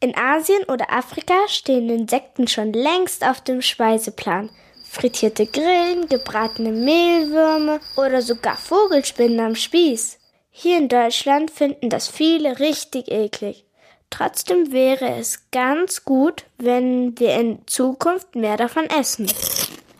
[0.00, 4.48] In Asien oder Afrika stehen Insekten schon längst auf dem Speiseplan.
[4.84, 10.18] Frittierte Grillen, gebratene Mehlwürmer oder sogar Vogelspinnen am Spieß.
[10.50, 13.64] Hier in Deutschland finden das viele richtig eklig.
[14.08, 19.26] Trotzdem wäre es ganz gut, wenn wir in Zukunft mehr davon essen.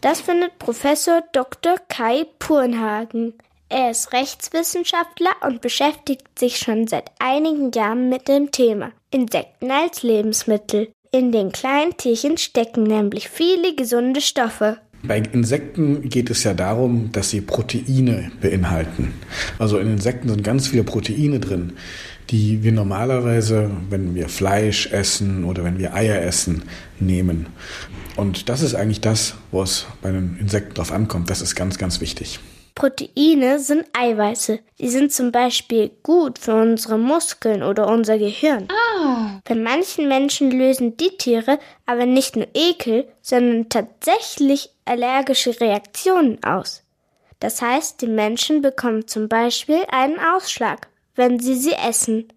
[0.00, 1.74] Das findet Professor Dr.
[1.88, 3.34] Kai Purnhagen.
[3.68, 10.02] Er ist Rechtswissenschaftler und beschäftigt sich schon seit einigen Jahren mit dem Thema Insekten als
[10.02, 10.92] Lebensmittel.
[11.10, 14.78] In den kleinen Tierchen stecken nämlich viele gesunde Stoffe.
[15.02, 19.14] Bei Insekten geht es ja darum, dass sie Proteine beinhalten.
[19.58, 21.74] Also in Insekten sind ganz viele Proteine drin,
[22.30, 26.64] die wir normalerweise, wenn wir Fleisch essen oder wenn wir Eier essen,
[26.98, 27.46] nehmen.
[28.16, 31.30] Und das ist eigentlich das, wo es bei den Insekten drauf ankommt.
[31.30, 32.40] Das ist ganz, ganz wichtig.
[32.74, 34.60] Proteine sind Eiweiße.
[34.78, 38.68] Die sind zum Beispiel gut für unsere Muskeln oder unser Gehirn.
[38.68, 38.87] Ah.
[39.44, 46.82] Bei manchen Menschen lösen die Tiere aber nicht nur Ekel, sondern tatsächlich allergische Reaktionen aus.
[47.40, 52.32] Das heißt, die Menschen bekommen zum Beispiel einen Ausschlag, wenn sie sie essen.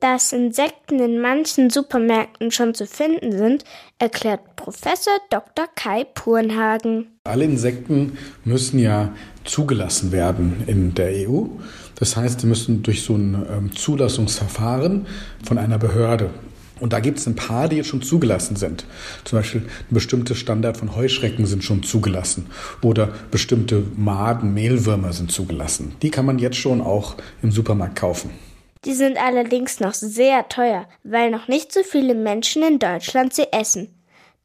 [0.00, 3.64] Dass Insekten in manchen Supermärkten schon zu finden sind,
[3.98, 5.66] erklärt Professor Dr.
[5.74, 7.18] Kai Purnhagen.
[7.24, 9.14] Alle Insekten müssen ja
[9.44, 11.46] zugelassen werden in der EU.
[11.94, 15.06] Das heißt, sie müssen durch so ein ähm, Zulassungsverfahren
[15.42, 16.30] von einer Behörde.
[16.80, 18.84] Und da gibt es ein paar, die jetzt schon zugelassen sind.
[19.24, 22.46] Zum Beispiel ein bestimmter Standard von Heuschrecken sind schon zugelassen.
[22.82, 25.94] Oder bestimmte Maden, Mehlwürmer sind zugelassen.
[26.02, 28.30] Die kann man jetzt schon auch im Supermarkt kaufen.
[28.84, 33.52] Die sind allerdings noch sehr teuer, weil noch nicht so viele Menschen in Deutschland sie
[33.52, 33.94] essen.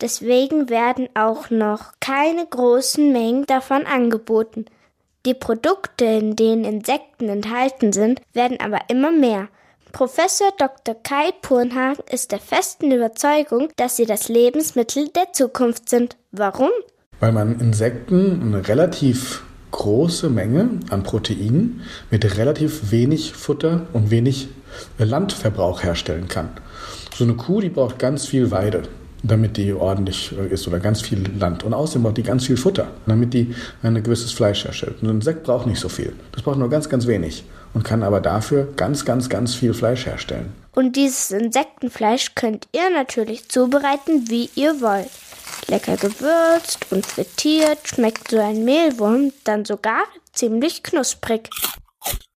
[0.00, 4.66] Deswegen werden auch noch keine großen Mengen davon angeboten.
[5.24, 9.48] Die Produkte, in denen Insekten enthalten sind, werden aber immer mehr.
[9.92, 10.94] Professor Dr.
[11.02, 16.18] Kai Purnhagen ist der festen Überzeugung, dass sie das Lebensmittel der Zukunft sind.
[16.32, 16.68] Warum?
[17.18, 19.42] Weil man Insekten eine relativ
[19.76, 24.48] große Menge an Proteinen mit relativ wenig Futter und wenig
[24.98, 26.48] Landverbrauch herstellen kann.
[27.14, 28.82] So eine Kuh, die braucht ganz viel Weide,
[29.22, 31.62] damit die ordentlich ist oder ganz viel Land.
[31.62, 34.96] Und außerdem braucht die ganz viel Futter, damit die ein gewisses Fleisch herstellt.
[35.02, 36.12] Und ein Insekt braucht nicht so viel.
[36.32, 37.44] Das braucht nur ganz, ganz wenig
[37.74, 40.52] und kann aber dafür ganz, ganz, ganz viel Fleisch herstellen.
[40.74, 45.08] Und dieses Insektenfleisch könnt ihr natürlich zubereiten, wie ihr wollt.
[45.68, 51.50] Lecker gewürzt und frittiert schmeckt so ein Mehlwurm dann sogar ziemlich knusprig.